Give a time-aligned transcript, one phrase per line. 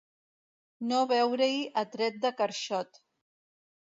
[0.91, 3.03] No veure-hi a tret de carxot.